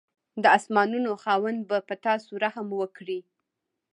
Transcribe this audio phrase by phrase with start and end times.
[0.43, 3.19] د اسمانانو خاوند به په تاسو رحم وکړي.